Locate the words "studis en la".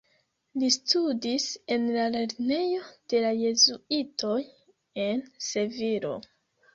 0.75-2.05